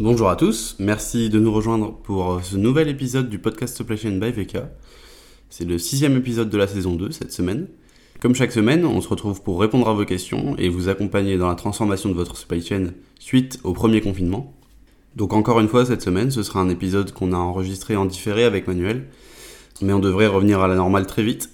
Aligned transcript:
Bonjour 0.00 0.28
à 0.28 0.34
tous, 0.34 0.74
merci 0.80 1.30
de 1.30 1.38
nous 1.38 1.52
rejoindre 1.52 1.92
pour 1.92 2.40
ce 2.42 2.56
nouvel 2.56 2.88
épisode 2.88 3.30
du 3.30 3.38
podcast 3.38 3.76
Supply 3.76 3.96
Chain 3.96 4.18
by 4.18 4.32
VK. 4.32 4.56
C'est 5.50 5.64
le 5.64 5.78
sixième 5.78 6.16
épisode 6.16 6.50
de 6.50 6.58
la 6.58 6.66
saison 6.66 6.96
2 6.96 7.12
cette 7.12 7.30
semaine. 7.30 7.68
Comme 8.20 8.34
chaque 8.34 8.50
semaine, 8.50 8.84
on 8.84 9.00
se 9.00 9.06
retrouve 9.06 9.40
pour 9.40 9.60
répondre 9.60 9.88
à 9.88 9.94
vos 9.94 10.04
questions 10.04 10.56
et 10.58 10.68
vous 10.68 10.88
accompagner 10.88 11.38
dans 11.38 11.46
la 11.46 11.54
transformation 11.54 12.08
de 12.08 12.14
votre 12.16 12.36
supply 12.36 12.60
chain 12.60 12.86
suite 13.20 13.60
au 13.62 13.72
premier 13.72 14.00
confinement. 14.00 14.52
Donc 15.14 15.32
encore 15.32 15.60
une 15.60 15.68
fois, 15.68 15.86
cette 15.86 16.02
semaine, 16.02 16.32
ce 16.32 16.42
sera 16.42 16.58
un 16.58 16.70
épisode 16.70 17.12
qu'on 17.12 17.32
a 17.32 17.36
enregistré 17.36 17.94
en 17.94 18.04
différé 18.04 18.42
avec 18.42 18.66
Manuel, 18.66 19.04
mais 19.80 19.92
on 19.92 20.00
devrait 20.00 20.26
revenir 20.26 20.60
à 20.60 20.66
la 20.66 20.74
normale 20.74 21.06
très 21.06 21.22
vite. 21.22 21.50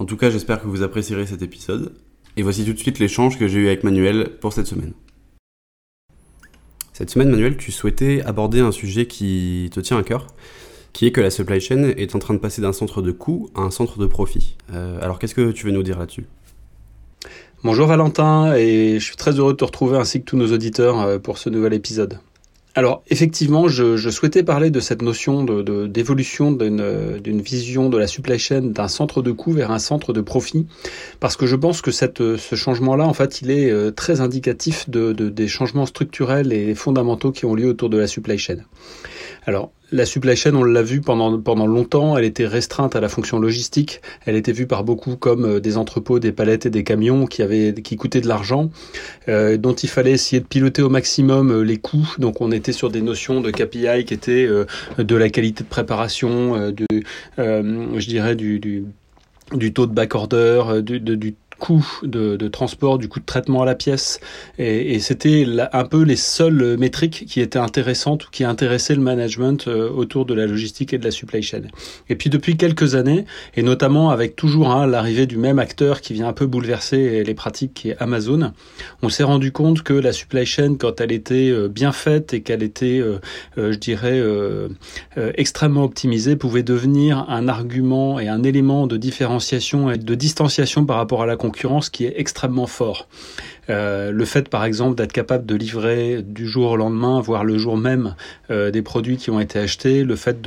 En 0.00 0.06
tout 0.06 0.16
cas, 0.16 0.28
j'espère 0.28 0.60
que 0.60 0.66
vous 0.66 0.82
apprécierez 0.82 1.24
cet 1.24 1.42
épisode. 1.42 1.92
Et 2.36 2.42
voici 2.42 2.64
tout 2.64 2.72
de 2.72 2.78
suite 2.78 2.98
l'échange 2.98 3.38
que 3.38 3.46
j'ai 3.46 3.60
eu 3.60 3.66
avec 3.68 3.84
Manuel 3.84 4.38
pour 4.40 4.52
cette 4.52 4.66
semaine. 4.66 4.92
Cette 7.00 7.08
semaine, 7.08 7.30
Manuel, 7.30 7.56
tu 7.56 7.72
souhaitais 7.72 8.20
aborder 8.26 8.60
un 8.60 8.72
sujet 8.72 9.06
qui 9.06 9.70
te 9.72 9.80
tient 9.80 9.96
à 9.96 10.02
cœur, 10.02 10.26
qui 10.92 11.06
est 11.06 11.12
que 11.12 11.22
la 11.22 11.30
supply 11.30 11.58
chain 11.58 11.94
est 11.96 12.14
en 12.14 12.18
train 12.18 12.34
de 12.34 12.38
passer 12.38 12.60
d'un 12.60 12.74
centre 12.74 13.00
de 13.00 13.10
coût 13.10 13.48
à 13.54 13.62
un 13.62 13.70
centre 13.70 13.98
de 13.98 14.04
profit. 14.04 14.58
Euh, 14.74 14.98
alors 15.00 15.18
qu'est-ce 15.18 15.34
que 15.34 15.50
tu 15.50 15.64
veux 15.64 15.72
nous 15.72 15.82
dire 15.82 15.98
là-dessus? 15.98 16.26
Bonjour 17.64 17.86
Valentin, 17.86 18.52
et 18.54 18.98
je 18.98 19.02
suis 19.02 19.16
très 19.16 19.38
heureux 19.38 19.52
de 19.52 19.56
te 19.56 19.64
retrouver 19.64 19.96
ainsi 19.96 20.20
que 20.20 20.26
tous 20.26 20.36
nos 20.36 20.52
auditeurs 20.52 21.00
euh, 21.00 21.18
pour 21.18 21.38
ce 21.38 21.48
nouvel 21.48 21.72
épisode. 21.72 22.18
Alors 22.76 23.02
effectivement, 23.08 23.66
je, 23.66 24.10
souhaitais 24.10 24.44
parler 24.44 24.70
de 24.70 24.78
cette 24.78 25.02
notion 25.02 25.44
d'évolution 25.44 26.52
de, 26.52 27.18
d'une 27.18 27.40
vision 27.40 27.88
de 27.88 27.98
la 27.98 28.06
supply 28.06 28.38
chain 28.38 28.62
d'un 28.62 28.86
centre 28.86 29.22
de 29.22 29.32
coût 29.32 29.52
vers 29.52 29.72
un 29.72 29.80
centre 29.80 30.12
de 30.12 30.20
profit, 30.20 30.66
parce 31.18 31.36
que 31.36 31.46
je 31.46 31.56
pense 31.56 31.82
que 31.82 31.90
cette, 31.90 32.36
ce 32.36 32.54
changement-là, 32.54 33.06
en 33.06 33.12
fait, 33.12 33.42
il 33.42 33.50
est 33.50 33.70
euh, 33.70 33.90
très 33.90 34.20
indicatif 34.20 34.88
de, 34.88 35.12
des 35.12 35.48
changements 35.48 35.86
structurels 35.86 36.52
et 36.52 36.74
fondamentaux 36.74 37.32
qui 37.32 37.44
ont 37.44 37.54
lieu 37.54 37.68
autour 37.68 37.90
de 37.90 37.98
la 37.98 38.06
supply 38.06 38.38
chain. 38.38 38.58
Alors, 39.46 39.72
la 39.92 40.06
supply 40.06 40.36
chain, 40.36 40.54
on 40.54 40.62
l'a 40.62 40.82
vu 40.82 41.00
pendant, 41.00 41.40
pendant 41.40 41.66
longtemps, 41.66 42.16
elle 42.16 42.24
était 42.24 42.46
restreinte 42.46 42.96
à 42.96 43.00
la 43.00 43.08
fonction 43.08 43.38
logistique. 43.38 44.00
Elle 44.26 44.36
était 44.36 44.52
vue 44.52 44.66
par 44.66 44.84
beaucoup 44.84 45.16
comme 45.16 45.44
euh, 45.44 45.60
des 45.60 45.76
entrepôts, 45.76 46.18
des 46.18 46.32
palettes 46.32 46.66
et 46.66 46.70
des 46.70 46.84
camions 46.84 47.26
qui, 47.26 47.42
avaient, 47.42 47.74
qui 47.74 47.96
coûtaient 47.96 48.20
de 48.20 48.28
l'argent, 48.28 48.70
euh, 49.28 49.56
dont 49.56 49.74
il 49.74 49.88
fallait 49.88 50.12
essayer 50.12 50.40
de 50.40 50.46
piloter 50.46 50.82
au 50.82 50.88
maximum 50.88 51.50
euh, 51.50 51.62
les 51.62 51.78
coûts. 51.78 52.14
Donc 52.18 52.40
on 52.40 52.52
était 52.52 52.72
sur 52.72 52.90
des 52.90 53.02
notions 53.02 53.40
de 53.40 53.50
KPI 53.50 54.04
qui 54.04 54.14
étaient 54.14 54.48
de 54.98 55.16
la 55.16 55.28
qualité 55.28 55.64
de 55.64 55.68
préparation, 55.68 56.70
du, 56.70 56.86
je 57.38 58.06
dirais 58.06 58.36
du, 58.36 58.60
du, 58.60 59.72
taux 59.72 59.86
de 59.86 59.92
backorder, 59.92 60.82
du, 60.82 61.00
du 61.00 61.34
coût 61.60 61.86
de, 62.02 62.48
transport, 62.48 62.98
du 62.98 63.08
coût 63.08 63.20
de 63.20 63.24
traitement 63.24 63.62
à 63.62 63.64
la 63.64 63.76
pièce. 63.76 64.18
Et, 64.58 64.94
et 64.94 64.98
c'était 64.98 65.46
un 65.72 65.84
peu 65.84 66.02
les 66.02 66.16
seules 66.16 66.76
métriques 66.78 67.26
qui 67.26 67.40
étaient 67.40 67.58
intéressantes 67.58 68.26
ou 68.26 68.30
qui 68.30 68.44
intéressaient 68.44 68.94
le 68.94 69.02
management 69.02 69.68
euh, 69.68 69.90
autour 69.90 70.24
de 70.24 70.34
la 70.34 70.46
logistique 70.46 70.92
et 70.92 70.98
de 70.98 71.04
la 71.04 71.10
supply 71.10 71.42
chain. 71.42 71.62
Et 72.08 72.16
puis 72.16 72.30
depuis 72.30 72.56
quelques 72.56 72.94
années, 72.94 73.24
et 73.54 73.62
notamment 73.62 74.10
avec 74.10 74.36
toujours 74.36 74.70
hein, 74.70 74.86
l'arrivée 74.86 75.26
du 75.26 75.36
même 75.36 75.58
acteur 75.58 76.00
qui 76.00 76.14
vient 76.14 76.28
un 76.28 76.32
peu 76.32 76.46
bouleverser 76.46 77.22
les 77.24 77.34
pratiques, 77.34 77.74
qui 77.74 77.90
est 77.90 77.96
Amazon, 78.00 78.52
on 79.02 79.08
s'est 79.08 79.22
rendu 79.22 79.52
compte 79.52 79.82
que 79.82 79.92
la 79.92 80.12
supply 80.12 80.46
chain, 80.46 80.76
quand 80.78 81.00
elle 81.00 81.12
était 81.12 81.50
euh, 81.50 81.68
bien 81.68 81.92
faite 81.92 82.32
et 82.32 82.40
qu'elle 82.40 82.62
était, 82.62 83.00
euh, 83.00 83.18
je 83.56 83.76
dirais, 83.76 84.20
extrêmement 85.36 85.84
optimisée, 85.84 86.36
pouvait 86.36 86.62
devenir 86.62 87.26
un 87.28 87.48
argument 87.48 88.18
et 88.18 88.28
un 88.28 88.42
élément 88.42 88.86
de 88.86 88.96
différenciation 88.96 89.90
et 89.90 89.98
de 89.98 90.14
distanciation 90.14 90.84
par 90.84 90.96
rapport 90.96 91.22
à 91.22 91.26
la 91.26 91.36
concurrence 91.36 91.49
concurrence 91.50 91.90
qui 91.90 92.04
est 92.04 92.14
extrêmement 92.16 92.68
fort. 92.68 93.08
Euh, 93.70 94.10
le 94.10 94.24
fait, 94.24 94.48
par 94.48 94.64
exemple, 94.64 94.96
d'être 94.96 95.12
capable 95.12 95.46
de 95.46 95.54
livrer 95.54 96.22
du 96.22 96.48
jour 96.48 96.70
au 96.70 96.76
lendemain, 96.76 97.20
voire 97.20 97.44
le 97.44 97.58
jour 97.58 97.76
même, 97.76 98.14
euh, 98.50 98.70
des 98.70 98.82
produits 98.82 99.16
qui 99.16 99.30
ont 99.30 99.40
été 99.40 99.58
achetés, 99.58 100.04
le 100.04 100.16
fait 100.16 100.38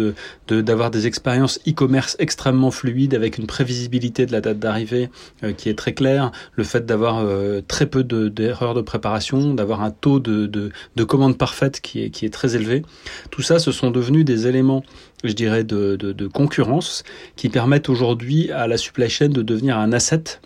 d'avoir 0.49 0.91
des 0.91 1.07
expériences 1.07 1.59
e-commerce 1.67 2.15
extrêmement 2.19 2.71
fluides 2.71 3.15
avec 3.15 3.37
une 3.37 3.47
prévisibilité 3.47 4.25
de 4.25 4.31
la 4.31 4.41
date 4.41 4.59
d'arrivée 4.59 5.09
euh, 5.43 5.51
qui 5.51 5.69
est 5.69 5.77
très 5.77 5.93
claire, 5.93 6.31
le 6.55 6.63
fait 6.63 6.85
d'avoir 6.85 7.25
très 7.67 7.85
peu 7.85 8.03
d'erreurs 8.03 8.73
de, 8.73 8.81
préparation, 8.81 9.53
d'avoir 9.53 9.81
un 9.81 9.91
taux 9.91 10.19
de, 10.19 10.45
de, 10.45 10.71
de 10.95 11.03
commande 11.03 11.37
parfaite 11.37 11.81
qui 11.81 12.03
est, 12.03 12.33
très 12.33 12.55
élevé, 12.55 12.83
tout 13.29 13.41
ça, 13.41 13.59
ce 13.59 13.71
sont 13.71 13.91
devenus 13.91 14.25
des 14.25 14.47
éléments 14.47 14.83
je 15.23 15.33
dirais, 15.33 15.63
de, 15.63 15.95
de 15.95 16.27
concurrence 16.27 17.03
qui 17.37 17.47
permettent 17.47 17.87
aujourd'hui 17.87 18.51
à 18.51 18.67
la 18.67 18.75
supply 18.75 19.09
chain 19.09 19.29
de 19.29 19.41
devenir 19.41 19.77
un 19.77 19.93
asset 19.93 20.41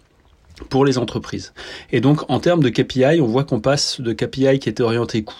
pour 0.69 0.85
les 0.85 0.97
entreprises. 0.97 1.53
Et 1.91 2.01
donc, 2.01 2.29
en 2.29 2.39
termes 2.39 2.63
de 2.63 2.69
KPI, 2.69 3.21
on 3.21 3.27
voit 3.27 3.43
qu'on 3.43 3.59
passe 3.59 4.01
de 4.01 4.13
KPI 4.13 4.59
qui 4.59 4.69
étaient 4.69 4.83
orientés 4.83 5.23
coût 5.23 5.35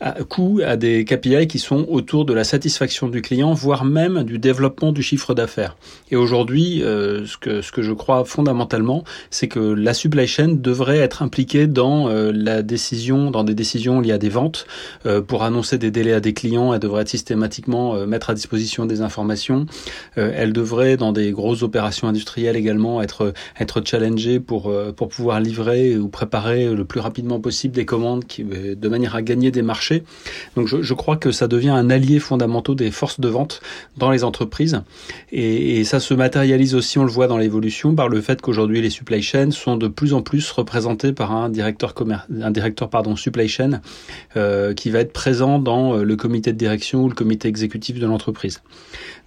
à, 0.00 0.12
coût 0.24 0.60
à 0.64 0.76
des 0.76 1.04
KPI 1.04 1.46
qui 1.46 1.58
sont 1.58 1.86
autour 1.88 2.24
de 2.24 2.32
la 2.32 2.44
satisfaction 2.44 3.08
du 3.08 3.22
client, 3.22 3.52
voire 3.52 3.84
même 3.84 4.22
du 4.24 4.38
développement 4.38 4.92
du 4.92 5.02
chiffre 5.02 5.34
d'affaires. 5.34 5.76
Et 6.10 6.16
aujourd'hui, 6.16 6.82
euh, 6.82 7.26
ce, 7.26 7.36
que, 7.36 7.62
ce 7.62 7.72
que 7.72 7.82
je 7.82 7.92
crois 7.92 8.24
fondamentalement, 8.24 9.04
c'est 9.30 9.48
que 9.48 9.60
la 9.60 9.94
supply 9.94 10.26
chain 10.26 10.48
devrait 10.48 10.98
être 10.98 11.22
impliquée 11.22 11.66
dans 11.66 12.08
euh, 12.08 12.32
la 12.34 12.62
décision, 12.62 13.30
dans 13.30 13.44
des 13.44 13.54
décisions 13.54 14.00
liées 14.00 14.12
à 14.12 14.18
des 14.18 14.28
ventes, 14.28 14.66
euh, 15.06 15.20
pour 15.20 15.42
annoncer 15.42 15.78
des 15.78 15.90
délais 15.90 16.12
à 16.12 16.20
des 16.20 16.32
clients, 16.32 16.72
elle 16.72 16.80
devrait 16.80 17.06
systématiquement 17.06 17.94
mettre 18.06 18.30
à 18.30 18.34
disposition 18.34 18.86
des 18.86 19.00
informations. 19.00 19.66
elle 20.16 20.52
devrait, 20.52 20.96
dans 20.96 21.12
des 21.12 21.32
grosses 21.32 21.62
opérations 21.62 22.08
industrielles 22.08 22.56
également, 22.56 23.02
être, 23.02 23.32
être 23.58 23.82
challengée 23.84 24.38
pour, 24.50 24.68
euh, 24.68 24.90
pour 24.90 25.08
pouvoir 25.08 25.38
livrer 25.38 25.96
ou 25.96 26.08
préparer 26.08 26.74
le 26.74 26.84
plus 26.84 26.98
rapidement 26.98 27.38
possible 27.38 27.72
des 27.72 27.84
commandes 27.84 28.24
euh, 28.40 28.74
de 28.74 28.88
manière 28.88 29.14
à 29.14 29.22
gagner 29.22 29.52
des 29.52 29.62
marchés. 29.62 30.02
Donc 30.56 30.66
je, 30.66 30.94
crois 30.94 31.16
que 31.16 31.30
ça 31.30 31.46
devient 31.46 31.70
un 31.70 31.88
allié 31.88 32.18
fondamental 32.18 32.74
des 32.74 32.90
forces 32.90 33.20
de 33.20 33.28
vente 33.28 33.60
dans 33.96 34.10
les 34.10 34.24
entreprises. 34.24 34.82
Et, 35.30 35.84
ça 35.84 36.00
se 36.00 36.14
matérialise 36.14 36.74
aussi, 36.74 36.98
on 36.98 37.04
le 37.04 37.12
voit 37.12 37.28
dans 37.28 37.38
l'évolution, 37.38 37.94
par 37.94 38.08
le 38.08 38.20
fait 38.20 38.40
qu'aujourd'hui 38.40 38.80
les 38.82 38.90
supply 38.90 39.22
chains 39.22 39.52
sont 39.52 39.76
de 39.76 39.86
plus 39.86 40.14
en 40.14 40.22
plus 40.22 40.50
représentés 40.50 41.12
par 41.12 41.30
un 41.30 41.48
directeur, 41.48 41.94
un 42.42 42.50
directeur 42.50 42.90
pardon, 42.90 43.14
supply 43.14 43.46
chain 43.46 43.80
euh, 44.36 44.74
qui 44.74 44.90
va 44.90 44.98
être 44.98 45.12
présent 45.12 45.60
dans 45.60 45.94
le 45.94 46.16
comité 46.16 46.52
de 46.52 46.58
direction 46.58 47.04
ou 47.04 47.08
le 47.08 47.14
comité 47.14 47.46
exécutif 47.46 48.00
de 48.00 48.06
l'entreprise. 48.06 48.62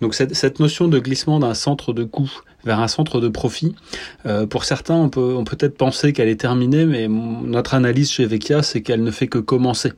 Donc 0.01 0.15
cette 0.15 0.59
notion 0.59 0.89
de 0.89 0.99
glissement 0.99 1.39
d'un 1.39 1.53
centre 1.53 1.93
de 1.93 2.03
coût 2.03 2.29
vers 2.65 2.79
un 2.79 2.87
centre 2.87 3.19
de 3.19 3.27
profit. 3.27 3.75
Euh, 4.25 4.45
pour 4.45 4.65
certains, 4.65 4.95
on 4.95 5.09
peut 5.09 5.35
on 5.35 5.43
peut 5.43 5.57
être 5.59 5.77
penser 5.77 6.13
qu'elle 6.13 6.29
est 6.29 6.39
terminée, 6.39 6.85
mais 6.85 7.07
notre 7.07 7.73
analyse 7.73 8.11
chez 8.11 8.25
Vecchia, 8.25 8.63
c'est 8.63 8.81
qu'elle 8.81 9.03
ne 9.03 9.11
fait 9.11 9.27
que 9.27 9.37
commencer, 9.37 9.93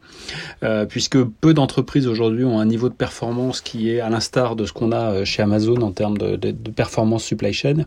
euh, 0.63 0.85
puisque 0.85 1.21
peu 1.23 1.53
d'entreprises 1.53 2.07
aujourd'hui 2.07 2.43
ont 2.45 2.59
un 2.59 2.65
niveau 2.65 2.89
de 2.89 2.93
performance 2.93 3.61
qui 3.61 3.91
est 3.91 3.99
à 3.99 4.09
l'instar 4.09 4.55
de 4.55 4.65
ce 4.65 4.73
qu'on 4.73 4.91
a 4.91 5.11
euh, 5.11 5.25
chez 5.25 5.43
Amazon 5.43 5.81
en 5.81 5.91
termes 5.91 6.17
de, 6.17 6.35
performance 6.75 7.23
supply 7.23 7.53
chain, 7.53 7.85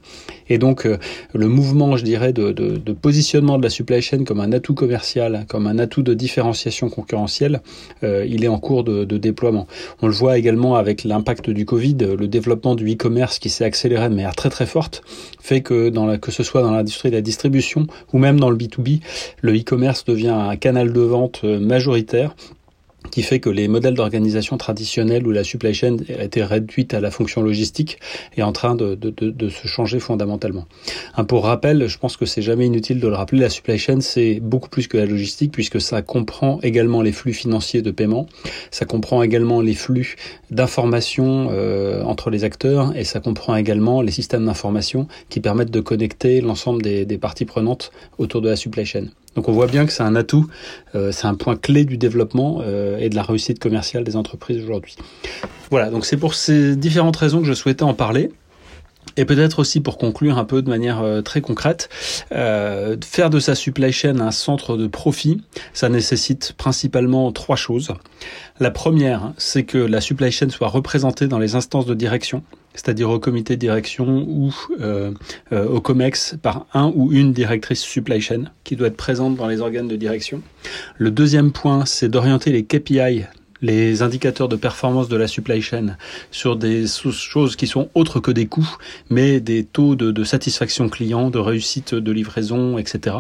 et 0.48 0.58
donc 0.58 0.88
le 1.34 1.48
mouvement, 1.48 1.96
je 1.96 2.04
dirais, 2.04 2.32
de, 2.32 2.52
de, 2.52 2.92
positionnement 2.92 3.58
de 3.58 3.62
la 3.62 3.70
supply 3.70 4.00
chain 4.00 4.24
comme 4.24 4.40
un 4.40 4.52
atout 4.52 4.74
commercial, 4.74 5.44
comme 5.48 5.66
un 5.66 5.78
atout 5.78 6.02
de 6.02 6.14
différenciation 6.14 6.88
concurrentielle, 6.88 7.60
il 8.02 8.44
est 8.44 8.48
en 8.48 8.58
cours 8.58 8.84
de, 8.84 9.04
déploiement. 9.04 9.66
On 10.00 10.06
le 10.06 10.12
voit 10.12 10.38
également 10.38 10.76
avec 10.76 11.04
l'impact 11.04 11.50
du 11.50 11.66
Covid, 11.66 11.96
le 12.18 12.28
développement 12.28 12.74
du 12.74 12.90
e-commerce 12.92 13.38
qui 13.38 13.50
s'est 13.50 13.64
accéléré 13.64 14.08
de 14.08 14.14
manière 14.14 14.36
très 14.36 14.50
très 14.50 14.66
forte, 14.68 15.02
fait 15.40 15.60
que, 15.60 15.88
dans 15.88 16.06
la, 16.06 16.18
que 16.18 16.30
ce 16.30 16.42
soit 16.42 16.62
dans 16.62 16.70
l'industrie 16.70 17.10
de 17.10 17.16
la 17.16 17.22
distribution 17.22 17.86
ou 18.12 18.18
même 18.18 18.38
dans 18.38 18.50
le 18.50 18.56
B2B, 18.56 19.00
le 19.40 19.58
e-commerce 19.58 20.04
devient 20.04 20.28
un 20.28 20.56
canal 20.56 20.92
de 20.92 21.00
vente 21.00 21.40
euh, 21.44 21.58
majoritaire 21.58 22.34
qui 23.10 23.22
fait 23.22 23.40
que 23.40 23.48
les 23.48 23.68
modèles 23.68 23.94
d'organisation 23.94 24.58
traditionnels 24.58 25.26
où 25.26 25.30
la 25.30 25.44
supply 25.44 25.72
chain 25.72 25.96
a 26.18 26.24
été 26.24 26.42
réduite 26.42 26.94
à 26.94 27.00
la 27.00 27.10
fonction 27.10 27.42
logistique 27.42 27.98
est 28.36 28.42
en 28.42 28.52
train 28.52 28.74
de, 28.74 28.98
se 29.48 29.68
changer 29.68 30.00
fondamentalement. 30.00 30.66
Un 31.16 31.24
pour 31.24 31.44
rappel, 31.44 31.86
je 31.86 31.98
pense 31.98 32.16
que 32.16 32.26
c'est 32.26 32.42
jamais 32.42 32.66
inutile 32.66 33.00
de 33.00 33.08
le 33.08 33.14
rappeler, 33.14 33.40
la 33.40 33.50
supply 33.50 33.78
chain 33.78 34.00
c'est 34.00 34.40
beaucoup 34.40 34.68
plus 34.68 34.88
que 34.88 34.96
la 34.96 35.06
logistique 35.06 35.52
puisque 35.52 35.80
ça 35.80 36.02
comprend 36.02 36.60
également 36.62 37.00
les 37.00 37.12
flux 37.12 37.32
financiers 37.32 37.82
de 37.82 37.90
paiement, 37.90 38.26
ça 38.70 38.84
comprend 38.84 39.22
également 39.22 39.60
les 39.60 39.74
flux 39.74 40.16
d'information 40.50 41.48
euh, 41.50 42.02
entre 42.02 42.30
les 42.30 42.44
acteurs 42.44 42.96
et 42.96 43.04
ça 43.04 43.20
comprend 43.20 43.56
également 43.56 44.02
les 44.02 44.12
systèmes 44.12 44.46
d'information 44.46 45.06
qui 45.28 45.40
permettent 45.40 45.70
de 45.70 45.80
connecter 45.80 46.40
l'ensemble 46.40 46.82
des 46.82 47.18
parties 47.18 47.44
prenantes 47.44 47.90
autour 48.18 48.40
de 48.40 48.48
la 48.48 48.56
supply 48.56 48.84
chain. 48.84 49.06
Donc 49.34 49.48
on 49.48 49.52
voit 49.52 49.66
bien 49.66 49.86
que 49.86 49.92
c'est 49.92 50.02
un 50.02 50.16
atout, 50.16 50.48
euh, 50.94 51.12
c'est 51.12 51.26
un 51.26 51.34
point 51.34 51.56
clé 51.56 51.84
du 51.84 51.96
développement 51.96 52.60
euh, 52.62 52.98
et 52.98 53.08
de 53.08 53.14
la 53.14 53.22
réussite 53.22 53.58
commerciale 53.58 54.04
des 54.04 54.16
entreprises 54.16 54.62
aujourd'hui. 54.62 54.96
Voilà, 55.70 55.90
donc 55.90 56.06
c'est 56.06 56.16
pour 56.16 56.34
ces 56.34 56.76
différentes 56.76 57.16
raisons 57.16 57.40
que 57.40 57.46
je 57.46 57.54
souhaitais 57.54 57.82
en 57.82 57.94
parler. 57.94 58.30
Et 59.18 59.24
peut-être 59.24 59.58
aussi 59.58 59.80
pour 59.80 59.98
conclure 59.98 60.38
un 60.38 60.44
peu 60.44 60.62
de 60.62 60.68
manière 60.70 61.02
euh, 61.02 61.22
très 61.22 61.40
concrète, 61.40 61.88
euh, 62.30 62.96
faire 63.04 63.30
de 63.30 63.40
sa 63.40 63.56
supply 63.56 63.90
chain 63.90 64.20
un 64.20 64.30
centre 64.30 64.76
de 64.76 64.86
profit, 64.86 65.42
ça 65.72 65.88
nécessite 65.88 66.54
principalement 66.56 67.32
trois 67.32 67.56
choses. 67.56 67.92
La 68.60 68.70
première, 68.70 69.32
c'est 69.36 69.64
que 69.64 69.76
la 69.76 70.00
supply 70.00 70.30
chain 70.30 70.50
soit 70.50 70.68
représentée 70.68 71.26
dans 71.26 71.40
les 71.40 71.56
instances 71.56 71.84
de 71.84 71.94
direction, 71.94 72.44
c'est-à-dire 72.74 73.10
au 73.10 73.18
comité 73.18 73.56
de 73.56 73.60
direction 73.60 74.24
ou 74.28 74.54
euh, 74.80 75.10
au 75.50 75.80
COMEX 75.80 76.36
par 76.40 76.66
un 76.72 76.92
ou 76.94 77.12
une 77.12 77.32
directrice 77.32 77.80
supply 77.80 78.20
chain 78.20 78.44
qui 78.62 78.76
doit 78.76 78.86
être 78.86 78.96
présente 78.96 79.34
dans 79.34 79.48
les 79.48 79.60
organes 79.60 79.88
de 79.88 79.96
direction. 79.96 80.42
Le 80.96 81.10
deuxième 81.10 81.50
point, 81.50 81.86
c'est 81.86 82.08
d'orienter 82.08 82.52
les 82.52 82.64
KPI 82.64 83.24
les 83.62 84.02
indicateurs 84.02 84.48
de 84.48 84.56
performance 84.56 85.08
de 85.08 85.16
la 85.16 85.26
supply 85.26 85.60
chain 85.62 85.96
sur 86.30 86.56
des 86.56 86.86
choses 86.86 87.56
qui 87.56 87.66
sont 87.66 87.88
autres 87.94 88.20
que 88.20 88.30
des 88.30 88.46
coûts, 88.46 88.76
mais 89.10 89.40
des 89.40 89.64
taux 89.64 89.96
de, 89.96 90.24
satisfaction 90.24 90.88
client, 90.88 91.30
de 91.30 91.38
réussite 91.38 91.94
de 91.94 92.12
livraison, 92.12 92.78
etc. 92.78 93.16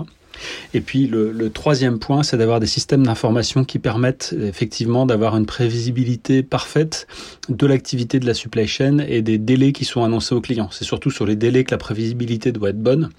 Et 0.74 0.80
puis 0.80 1.06
le, 1.06 1.50
troisième 1.50 1.98
point, 1.98 2.22
c'est 2.22 2.36
d'avoir 2.36 2.60
des 2.60 2.66
systèmes 2.66 3.06
d'information 3.06 3.64
qui 3.64 3.78
permettent 3.78 4.34
effectivement 4.40 5.06
d'avoir 5.06 5.36
une 5.36 5.46
prévisibilité 5.46 6.42
parfaite 6.42 7.06
de 7.48 7.66
l'activité 7.66 8.20
de 8.20 8.26
la 8.26 8.34
supply 8.34 8.66
chain 8.66 8.98
et 8.98 9.22
des 9.22 9.38
délais 9.38 9.72
qui 9.72 9.84
sont 9.84 10.04
annoncés 10.04 10.34
aux 10.34 10.40
clients. 10.40 10.68
C'est 10.70 10.84
surtout 10.84 11.10
sur 11.10 11.26
les 11.26 11.36
délais 11.36 11.64
que 11.64 11.70
la 11.70 11.78
prévisibilité 11.78 12.52
doit 12.52 12.70
être 12.70 12.82
bonne 12.82 13.10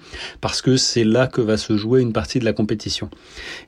parce 0.42 0.62
que 0.62 0.78
c'est 0.78 1.04
là 1.04 1.28
que 1.28 1.42
va 1.42 1.58
se 1.58 1.76
jouer 1.78 2.02
une 2.02 2.14
partie 2.14 2.40
de 2.40 2.46
la 2.46 2.54
compétition. 2.54 3.10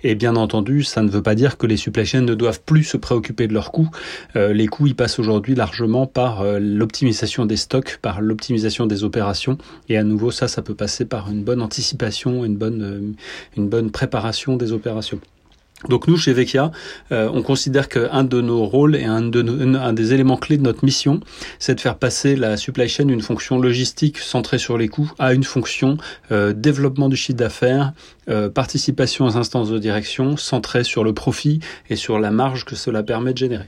Et 0.04 0.16
bien 0.16 0.36
entendu, 0.36 0.84
ça 0.84 1.02
ne 1.02 1.10
veut 1.10 1.24
pas 1.24 1.36
dire 1.36 1.58
que 1.58 1.68
les 1.68 1.78
supply 1.78 2.06
chains 2.06 2.22
ne 2.22 2.36
doivent 2.36 2.62
plus 2.62 2.84
se 2.84 2.98
préoccuper 2.98 3.48
de 3.48 3.54
leurs 3.54 3.72
coûts. 3.72 3.90
Euh, 4.36 4.54
les 4.54 4.68
coûts, 4.68 4.88
ils 4.88 4.96
passent 4.96 5.20
aujourd'hui 5.20 5.56
largement 5.56 6.08
par 6.08 6.42
euh, 6.42 6.60
l'optimisation 6.60 7.46
des 7.46 7.58
stocks, 7.58 8.00
par 8.02 8.22
l'optimisation 8.22 8.86
des 8.86 9.04
opérations. 9.04 9.58
Et 9.90 9.98
à 9.98 10.04
nouveau, 10.04 10.32
ça, 10.32 10.48
ça 10.48 10.62
peut 10.62 10.76
passer 10.76 11.06
par 11.06 11.30
une 11.30 11.44
bonne 11.44 11.62
anticipation, 11.62 12.46
une 12.46 12.58
bonne 12.58 12.82
euh, 12.82 13.12
une 13.58 13.70
bonne 13.70 13.92
préparation 13.92 14.58
des 14.58 14.72
opérations. 14.72 15.20
Donc 15.90 16.08
nous, 16.08 16.18
chez 16.18 16.34
Vecchia, 16.34 16.72
euh, 17.12 17.30
on 17.34 17.42
considère 17.42 17.90
qu'un 17.90 18.24
de 18.24 18.40
nos 18.42 18.66
rôles 18.66 18.96
et 18.96 19.06
un, 19.06 19.22
de 19.22 19.42
un 19.76 19.94
des 19.94 20.14
éléments 20.14 20.38
clés 20.38 20.58
de 20.58 20.64
notre 20.64 20.86
mission, 20.86 21.20
c'est 21.58 21.76
de 21.76 21.82
faire 21.82 21.98
passer 21.98 22.36
la 22.36 22.58
supply 22.58 22.88
chain 22.88 23.06
d'une 23.06 23.22
fonction 23.22 23.60
logistique 23.60 24.20
centrée 24.20 24.60
sur 24.60 24.78
les 24.78 24.88
coûts 24.88 25.12
à 25.18 25.34
une 25.34 25.44
fonction 25.44 25.98
euh, 26.32 26.54
développement 26.54 27.10
du 27.10 27.16
chiffre 27.16 27.38
d'affaires, 27.38 27.94
euh, 28.30 28.50
participation 28.50 29.26
aux 29.26 29.38
instances 29.38 29.70
de 29.70 29.80
direction 29.80 30.38
centrée 30.38 30.84
sur 30.84 31.04
le 31.04 31.14
profit 31.14 31.60
et 31.90 31.96
sur 31.96 32.20
la 32.20 32.30
marge 32.30 32.66
que 32.66 32.76
cela 32.76 33.02
permet 33.02 33.34
de 33.34 33.40
générer. 33.40 33.68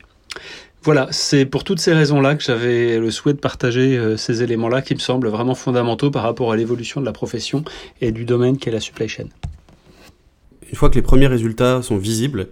Voilà, 0.83 1.07
c'est 1.11 1.45
pour 1.45 1.63
toutes 1.63 1.79
ces 1.79 1.93
raisons-là 1.93 2.35
que 2.35 2.43
j'avais 2.43 2.99
le 2.99 3.09
souhait 3.09 3.33
de 3.33 3.39
partager 3.39 4.17
ces 4.17 4.43
éléments-là 4.43 4.81
qui 4.81 4.93
me 4.93 4.99
semblent 4.99 5.29
vraiment 5.29 5.55
fondamentaux 5.55 6.11
par 6.11 6.23
rapport 6.23 6.51
à 6.51 6.57
l'évolution 6.57 6.99
de 6.99 7.05
la 7.05 7.13
profession 7.13 7.63
et 8.01 8.11
du 8.11 8.25
domaine 8.25 8.57
qu'est 8.57 8.71
la 8.71 8.81
supply 8.81 9.07
chain. 9.07 9.27
Une 10.73 10.77
fois 10.77 10.89
que 10.89 10.95
les 10.95 11.03
premiers 11.03 11.27
résultats 11.27 11.83
sont 11.83 11.97
visibles, 11.97 12.47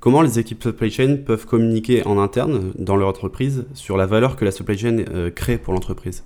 comment 0.00 0.22
les 0.22 0.38
équipes 0.38 0.62
supply 0.62 0.90
chain 0.90 1.18
peuvent 1.22 1.44
communiquer 1.44 2.02
en 2.06 2.16
interne 2.16 2.72
dans 2.78 2.96
leur 2.96 3.08
entreprise 3.08 3.66
sur 3.74 3.98
la 3.98 4.06
valeur 4.06 4.36
que 4.36 4.46
la 4.46 4.52
supply 4.52 4.78
chain 4.78 5.04
euh, 5.12 5.30
crée 5.30 5.58
pour 5.58 5.74
l'entreprise? 5.74 6.24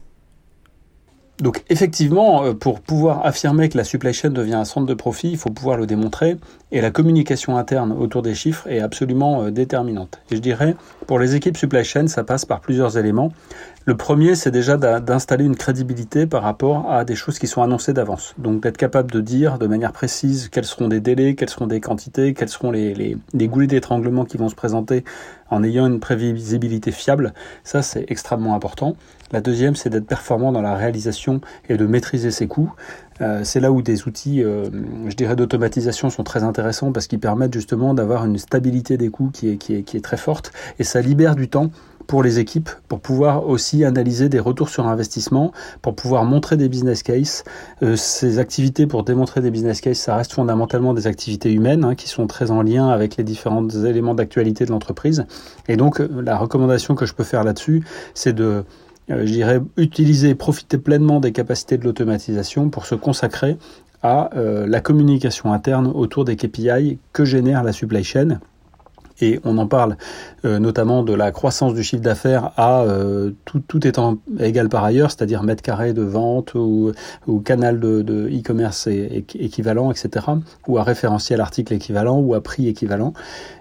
Donc 1.40 1.64
effectivement, 1.68 2.44
euh, 2.44 2.54
pour 2.54 2.80
pouvoir 2.80 3.26
affirmer 3.26 3.68
que 3.68 3.76
la 3.76 3.82
supply 3.82 4.12
chain 4.12 4.30
devient 4.30 4.54
un 4.54 4.64
centre 4.64 4.86
de 4.86 4.94
profit, 4.94 5.32
il 5.32 5.36
faut 5.36 5.50
pouvoir 5.50 5.76
le 5.76 5.86
démontrer. 5.86 6.36
Et 6.70 6.80
la 6.80 6.92
communication 6.92 7.56
interne 7.56 7.90
autour 7.90 8.22
des 8.22 8.36
chiffres 8.36 8.68
est 8.68 8.78
absolument 8.78 9.42
euh, 9.42 9.50
déterminante. 9.50 10.20
Et 10.30 10.36
je 10.36 10.40
dirais, 10.40 10.76
pour 11.08 11.18
les 11.18 11.34
équipes 11.34 11.56
supply 11.56 11.82
chain, 11.82 12.06
ça 12.06 12.22
passe 12.22 12.44
par 12.44 12.60
plusieurs 12.60 12.98
éléments. 12.98 13.32
Le 13.84 13.96
premier, 13.96 14.36
c'est 14.36 14.52
déjà 14.52 14.76
d'installer 14.76 15.44
une 15.44 15.56
crédibilité 15.56 16.28
par 16.28 16.44
rapport 16.44 16.88
à 16.92 17.04
des 17.04 17.16
choses 17.16 17.40
qui 17.40 17.48
sont 17.48 17.62
annoncées 17.62 17.92
d'avance. 17.92 18.32
Donc 18.38 18.62
d'être 18.62 18.76
capable 18.76 19.10
de 19.10 19.20
dire 19.20 19.58
de 19.58 19.66
manière 19.66 19.90
précise 19.90 20.48
quels 20.48 20.64
seront 20.64 20.86
des 20.86 21.00
délais, 21.00 21.34
quelles 21.34 21.50
seront 21.50 21.66
des 21.66 21.80
quantités, 21.80 22.32
quels 22.32 22.48
seront 22.48 22.70
les, 22.70 22.94
les, 22.94 23.16
les 23.34 23.48
goulets 23.48 23.66
d'étranglement 23.66 24.24
qui 24.24 24.36
vont 24.36 24.48
se 24.48 24.54
présenter 24.54 25.02
en 25.50 25.64
ayant 25.64 25.86
une 25.88 25.98
prévisibilité 25.98 26.92
fiable. 26.92 27.34
Ça, 27.64 27.82
c'est 27.82 28.04
extrêmement 28.08 28.54
important. 28.54 28.94
La 29.32 29.40
deuxième, 29.40 29.74
c'est 29.74 29.90
d'être 29.90 30.06
performant 30.06 30.52
dans 30.52 30.62
la 30.62 30.76
réalisation 30.76 31.40
et 31.68 31.76
de 31.76 31.84
maîtriser 31.84 32.30
ses 32.30 32.46
coûts. 32.46 32.72
Euh, 33.20 33.40
c'est 33.44 33.60
là 33.60 33.72
où 33.72 33.82
des 33.82 34.06
outils, 34.06 34.42
euh, 34.42 34.70
je 35.08 35.14
dirais, 35.16 35.36
d'automatisation 35.36 36.08
sont 36.08 36.22
très 36.22 36.42
intéressants 36.42 36.92
parce 36.92 37.06
qu'ils 37.06 37.20
permettent 37.20 37.52
justement 37.52 37.94
d'avoir 37.94 38.24
une 38.24 38.38
stabilité 38.38 38.96
des 38.96 39.10
coûts 39.10 39.30
qui 39.32 39.50
est, 39.50 39.56
qui 39.56 39.74
est, 39.74 39.82
qui 39.82 39.96
est 39.96 40.00
très 40.00 40.16
forte 40.16 40.52
et 40.78 40.84
ça 40.84 41.00
libère 41.00 41.34
du 41.34 41.48
temps 41.48 41.70
pour 42.12 42.22
les 42.22 42.38
équipes, 42.38 42.68
pour 42.88 43.00
pouvoir 43.00 43.48
aussi 43.48 43.86
analyser 43.86 44.28
des 44.28 44.38
retours 44.38 44.68
sur 44.68 44.86
investissement, 44.86 45.50
pour 45.80 45.94
pouvoir 45.94 46.26
montrer 46.26 46.58
des 46.58 46.68
business 46.68 47.02
cases. 47.02 47.42
Euh, 47.82 47.96
ces 47.96 48.38
activités 48.38 48.86
pour 48.86 49.02
démontrer 49.02 49.40
des 49.40 49.50
business 49.50 49.80
cases, 49.80 49.96
ça 49.96 50.14
reste 50.16 50.34
fondamentalement 50.34 50.92
des 50.92 51.06
activités 51.06 51.50
humaines 51.50 51.84
hein, 51.84 51.94
qui 51.94 52.10
sont 52.10 52.26
très 52.26 52.50
en 52.50 52.60
lien 52.60 52.88
avec 52.88 53.16
les 53.16 53.24
différents 53.24 53.66
éléments 53.66 54.14
d'actualité 54.14 54.66
de 54.66 54.72
l'entreprise. 54.72 55.24
Et 55.68 55.78
donc, 55.78 56.02
euh, 56.02 56.20
la 56.22 56.36
recommandation 56.36 56.94
que 56.94 57.06
je 57.06 57.14
peux 57.14 57.24
faire 57.24 57.44
là-dessus, 57.44 57.82
c'est 58.12 58.34
de 58.34 58.64
euh, 59.10 59.24
je 59.24 59.32
dirais, 59.32 59.62
utiliser, 59.78 60.34
profiter 60.34 60.76
pleinement 60.76 61.18
des 61.18 61.32
capacités 61.32 61.78
de 61.78 61.84
l'automatisation 61.84 62.68
pour 62.68 62.84
se 62.84 62.94
consacrer 62.94 63.56
à 64.02 64.30
la 64.34 64.80
communication 64.80 65.52
interne 65.52 65.86
autour 65.86 66.24
des 66.24 66.34
KPI 66.34 66.98
que 67.12 67.24
génère 67.24 67.62
la 67.62 67.72
supply 67.72 68.02
chain 68.02 68.40
et 69.22 69.40
on 69.44 69.56
en 69.58 69.66
parle 69.66 69.96
euh, 70.44 70.58
notamment 70.58 71.04
de 71.04 71.14
la 71.14 71.30
croissance 71.30 71.72
du 71.72 71.84
chiffre 71.84 72.02
d'affaires 72.02 72.50
à 72.56 72.82
euh, 72.82 73.30
tout, 73.44 73.60
tout, 73.60 73.86
étant 73.86 74.18
égal 74.40 74.68
par 74.68 74.84
ailleurs, 74.84 75.12
c'est-à-dire 75.12 75.44
mètre 75.44 75.62
carré 75.62 75.92
de 75.92 76.02
vente 76.02 76.54
ou, 76.54 76.92
canal 77.44 77.78
de 77.78 78.28
e-commerce 78.28 78.88
équivalent, 78.88 79.90
etc., 79.90 80.26
ou 80.66 80.78
à 80.78 80.82
référentiel 80.82 81.40
article 81.40 81.72
équivalent 81.72 82.18
ou 82.18 82.34
à 82.34 82.42
prix 82.42 82.66
équivalent 82.66 83.14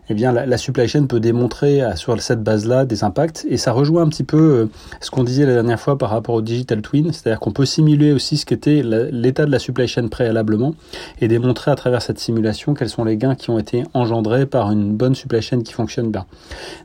eh 0.09 0.13
bien 0.13 0.33
la, 0.33 0.57
supply 0.57 0.87
chain 0.89 1.05
peut 1.05 1.19
démontrer 1.21 1.81
euh, 1.81 1.95
sur 1.95 2.19
cette 2.21 2.43
base-là 2.43 2.85
des 2.85 3.03
impacts. 3.03 3.45
Et 3.49 3.57
ça 3.57 3.71
rejoint 3.71 4.01
un 4.01 4.09
petit 4.09 4.23
peu 4.23 4.67
ce 4.99 5.09
qu'on 5.11 5.23
disait 5.23 5.45
la 5.45 5.53
dernière 5.53 5.79
fois 5.79 5.97
par 5.97 6.09
rapport 6.09 6.35
au 6.35 6.41
digital 6.41 6.81
twin, 6.81 7.13
c'est-à-dire 7.13 7.39
qu'on 7.39 7.51
peut 7.51 7.65
simuler 7.65 8.11
aussi 8.11 8.37
ce 8.37 8.45
qu'était 8.45 8.81
l'état 8.83 9.45
de 9.45 9.51
la 9.51 9.59
supply 9.59 9.87
chain 9.87 10.07
préalablement 10.07 10.73
et 11.21 11.27
démontrer 11.27 11.71
à 11.71 11.75
travers 11.75 12.01
cette 12.01 12.19
simulation 12.19 12.73
quels 12.73 12.89
sont 12.89 13.03
les 13.03 13.15
gains 13.15 13.35
qui 13.35 13.51
ont 13.51 13.59
été 13.59 13.83
engendrés 13.93 14.45
par 14.45 14.71
une 14.71 14.95
bonne 14.95 15.15
supply 15.15 15.41
chain 15.41 15.50
qui 15.59 15.73
fonctionne 15.73 16.11
bien. 16.11 16.25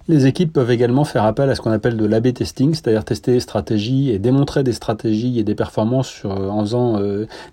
Les 0.08 0.26
équipes 0.26 0.52
peuvent 0.52 0.70
également 0.70 1.04
faire 1.04 1.24
appel 1.24 1.48
à 1.50 1.54
ce 1.54 1.60
qu'on 1.60 1.72
appelle 1.72 1.96
de 1.96 2.04
l'AB 2.04 2.32
testing, 2.32 2.74
c'est-à-dire 2.74 3.04
tester 3.04 3.32
des 3.32 3.40
stratégies 3.40 4.10
et 4.10 4.18
démontrer 4.18 4.62
des 4.62 4.72
stratégies 4.72 5.38
et 5.38 5.44
des 5.44 5.54
performances 5.54 6.08
sur, 6.08 6.32
euh, 6.32 6.48
en 6.48 6.60
faisant 6.60 7.00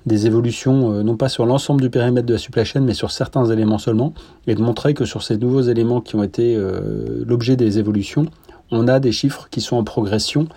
des 0.06 0.28
évolutions, 0.28 1.04
non 1.04 1.16
pas 1.16 1.30
sur 1.30 1.46
l'ensemble 1.46 1.82
du 1.82 1.90
périmètre 1.90 2.26
de 2.26 2.34
la 2.34 2.40
supply 2.40 2.66
chain, 2.66 2.82
mais 2.82 2.94
sur 2.94 3.12
certains 3.12 3.46
éléments 3.46 3.78
seulement, 3.78 4.14
et 4.48 4.56
de 4.56 4.62
montrer 4.62 4.94
que 4.94 5.06
sur 5.06 5.24
ces 5.24 5.38
nouveaux 5.38 5.62
éléments 5.62 6.02
qui 6.02 6.16
ont 6.16 6.24
été 6.24 6.56
euh, 6.56 7.24
l'objet 7.26 7.56
des 7.56 7.80
évolutions, 7.80 8.26
on 8.72 8.88
a 8.88 9.00
des 9.00 9.12
chiffres 9.12 9.48
qui 9.52 9.62
sont 9.62 9.78
en 9.78 9.84
progression. 9.84 10.48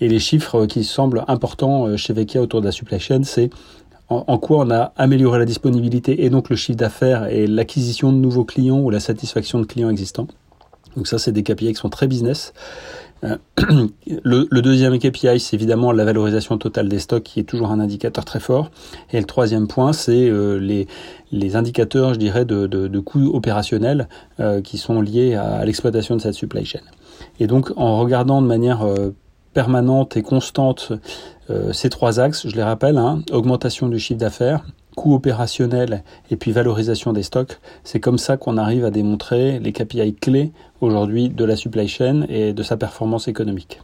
Et 0.00 0.08
les 0.08 0.18
chiffres 0.18 0.66
qui 0.66 0.84
semblent 0.84 1.24
importants 1.28 1.86
euh, 1.86 1.96
chez 1.96 2.12
Vekia 2.12 2.42
autour 2.42 2.60
de 2.60 2.66
la 2.66 2.72
supply 2.72 2.98
chain, 3.00 3.22
c'est 3.22 3.50
en, 4.08 4.38
quoi 4.38 4.58
on 4.66 4.70
a 4.70 4.92
amélioré 4.96 5.38
la 5.38 5.44
disponibilité 5.44 6.24
et 6.24 6.30
donc 6.30 6.50
le 6.50 6.56
chiffre 6.56 6.78
d'affaires 6.78 7.26
et 7.28 7.46
l'acquisition 7.46 8.12
de 8.12 8.18
nouveaux 8.18 8.44
clients 8.44 8.80
ou 8.80 8.90
la 8.90 9.00
satisfaction 9.00 9.58
de 9.58 9.64
clients 9.64 9.90
existants. 9.90 10.26
Donc 10.96 11.06
ça, 11.06 11.18
c'est 11.18 11.32
des 11.32 11.42
KPI 11.42 11.68
qui 11.68 11.74
sont 11.74 11.88
très 11.88 12.06
business. 12.06 12.52
Euh, 13.24 13.36
le, 14.06 14.60
deuxième 14.60 14.98
KPI, 14.98 15.40
c'est 15.40 15.56
évidemment 15.56 15.92
la 15.92 16.04
valorisation 16.04 16.58
totale 16.58 16.88
des 16.88 16.98
stocks, 16.98 17.22
qui 17.22 17.40
est 17.40 17.44
toujours 17.44 17.70
un 17.70 17.80
indicateur 17.80 18.24
très 18.24 18.40
fort. 18.40 18.70
Et 19.12 19.18
le 19.18 19.24
troisième 19.24 19.66
point, 19.66 19.92
c'est 19.92 20.28
euh, 20.28 20.58
les, 20.58 21.56
indicateurs, 21.56 22.14
je 22.14 22.18
dirais, 22.18 22.44
de, 22.44 22.66
de, 22.66 23.00
coûts 23.00 23.30
opérationnels 23.34 24.08
euh, 24.38 24.60
qui 24.60 24.78
sont 24.78 25.00
liés 25.00 25.34
à, 25.34 25.64
l'exploitation 25.64 26.16
de 26.16 26.20
cette 26.20 26.34
supply 26.34 26.64
chain. 26.64 26.80
Et 27.40 27.46
donc, 27.46 27.72
en 27.76 27.98
regardant 27.98 28.42
de 28.42 28.46
manière 28.46 28.86
permanente 29.54 30.16
et 30.18 30.22
constante 30.22 30.92
ces 31.72 31.90
trois 31.90 32.20
axes, 32.20 32.48
je 32.48 32.56
les 32.56 32.62
rappelle, 32.62 32.98
hein, 32.98 33.22
augmentation 33.30 33.88
du 33.88 33.98
chiffre 33.98 34.18
d'affaires, 34.18 34.64
coût 34.94 35.14
opérationnel 35.14 36.04
et 36.30 36.36
puis 36.36 36.52
valorisation 36.52 37.12
des 37.12 37.22
stocks, 37.22 37.58
c'est 37.82 38.00
comme 38.00 38.18
ça 38.18 38.36
qu'on 38.36 38.56
arrive 38.56 38.84
à 38.84 38.90
démontrer 38.90 39.58
les 39.58 39.72
KPI 39.72 40.14
clés 40.14 40.52
aujourd'hui 40.80 41.28
de 41.28 41.44
la 41.44 41.56
supply 41.56 41.88
chain 41.88 42.26
et 42.28 42.52
de 42.52 42.62
sa 42.62 42.76
performance 42.76 43.28
économique. 43.28 43.80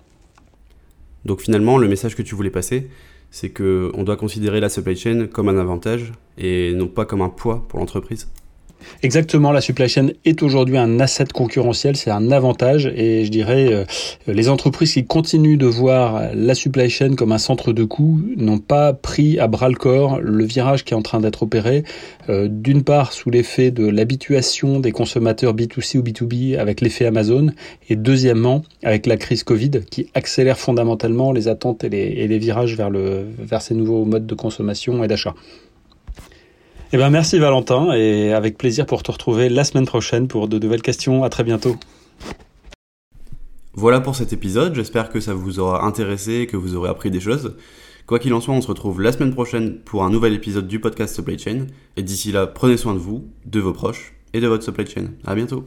Donc 1.24 1.40
finalement, 1.40 1.78
le 1.78 1.88
message 1.88 2.14
que 2.14 2.22
tu 2.22 2.34
voulais 2.34 2.50
passer, 2.50 2.88
c'est 3.30 3.50
qu'on 3.50 4.02
doit 4.02 4.16
considérer 4.16 4.60
la 4.60 4.68
supply 4.68 4.96
chain 4.96 5.26
comme 5.30 5.48
un 5.48 5.58
avantage 5.58 6.12
et 6.38 6.72
non 6.74 6.88
pas 6.88 7.04
comme 7.04 7.22
un 7.22 7.28
poids 7.28 7.64
pour 7.68 7.78
l'entreprise? 7.78 8.28
Exactement, 9.02 9.52
la 9.52 9.60
supply 9.60 9.88
chain 9.88 10.08
est 10.24 10.42
aujourd'hui 10.42 10.76
un 10.76 11.00
asset 11.00 11.26
concurrentiel, 11.32 11.96
c'est 11.96 12.10
un 12.10 12.30
avantage 12.30 12.86
et 12.86 13.24
je 13.24 13.30
dirais 13.30 13.72
euh, 13.72 13.84
les 14.26 14.48
entreprises 14.48 14.94
qui 14.94 15.04
continuent 15.04 15.56
de 15.56 15.66
voir 15.66 16.30
la 16.34 16.54
supply 16.54 16.90
chain 16.90 17.14
comme 17.14 17.32
un 17.32 17.38
centre 17.38 17.72
de 17.72 17.84
coût 17.84 18.20
n'ont 18.36 18.58
pas 18.58 18.92
pris 18.92 19.38
à 19.38 19.46
bras 19.46 19.68
le 19.68 19.76
corps 19.76 20.20
le 20.20 20.44
virage 20.44 20.84
qui 20.84 20.94
est 20.94 20.96
en 20.96 21.02
train 21.02 21.20
d'être 21.20 21.42
opéré, 21.42 21.84
euh, 22.28 22.48
d'une 22.50 22.84
part 22.84 23.12
sous 23.12 23.30
l'effet 23.30 23.70
de 23.70 23.86
l'habituation 23.86 24.80
des 24.80 24.92
consommateurs 24.92 25.54
B2C 25.54 25.98
ou 25.98 26.02
B2B 26.02 26.58
avec 26.58 26.80
l'effet 26.80 27.06
Amazon 27.06 27.50
et 27.88 27.96
deuxièmement 27.96 28.62
avec 28.82 29.06
la 29.06 29.16
crise 29.16 29.44
Covid 29.44 29.70
qui 29.90 30.08
accélère 30.14 30.58
fondamentalement 30.58 31.32
les 31.32 31.48
attentes 31.48 31.84
et 31.84 31.88
les, 31.88 32.38
virages 32.38 32.76
vers, 32.76 32.90
le, 32.90 33.26
vers 33.38 33.62
ces 33.62 33.74
nouveaux 33.74 34.04
modes 34.04 34.26
de 34.26 34.34
consommation 34.34 35.02
et 35.04 35.08
d'achat. 35.08 35.34
Eh 36.92 36.96
ben 36.96 37.08
merci 37.10 37.38
Valentin 37.38 37.92
et 37.92 38.32
avec 38.32 38.58
plaisir 38.58 38.84
pour 38.84 39.04
te 39.04 39.12
retrouver 39.12 39.48
la 39.48 39.62
semaine 39.62 39.86
prochaine 39.86 40.26
pour 40.26 40.48
de 40.48 40.58
nouvelles 40.58 40.82
questions. 40.82 41.22
À 41.22 41.28
très 41.28 41.44
bientôt. 41.44 41.76
Voilà 43.74 44.00
pour 44.00 44.16
cet 44.16 44.32
épisode, 44.32 44.74
j'espère 44.74 45.10
que 45.10 45.20
ça 45.20 45.32
vous 45.32 45.60
aura 45.60 45.84
intéressé, 45.84 46.48
que 46.50 46.56
vous 46.56 46.74
aurez 46.74 46.90
appris 46.90 47.10
des 47.10 47.20
choses. 47.20 47.56
Quoi 48.06 48.18
qu'il 48.18 48.34
en 48.34 48.40
soit, 48.40 48.54
on 48.54 48.60
se 48.60 48.66
retrouve 48.66 49.00
la 49.00 49.12
semaine 49.12 49.32
prochaine 49.32 49.78
pour 49.78 50.02
un 50.02 50.10
nouvel 50.10 50.34
épisode 50.34 50.66
du 50.66 50.80
podcast 50.80 51.14
Supply 51.14 51.38
Chain. 51.38 51.68
Et 51.96 52.02
d'ici 52.02 52.32
là, 52.32 52.48
prenez 52.48 52.76
soin 52.76 52.94
de 52.94 52.98
vous, 52.98 53.28
de 53.46 53.60
vos 53.60 53.72
proches 53.72 54.14
et 54.32 54.40
de 54.40 54.48
votre 54.48 54.64
supply 54.64 54.84
chain. 54.84 55.10
À 55.24 55.36
bientôt. 55.36 55.64